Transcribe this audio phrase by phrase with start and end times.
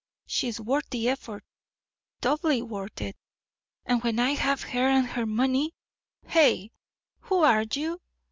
[0.25, 1.43] She's worth the effort,
[2.21, 3.15] doubly worth it,
[3.85, 5.75] and when I have her and her money
[6.33, 6.69] Eh!
[7.25, 8.01] Who are you?"